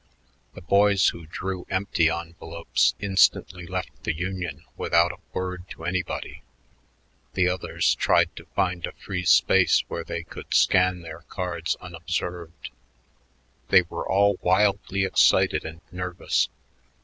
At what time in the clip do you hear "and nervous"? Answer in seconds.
15.65-16.49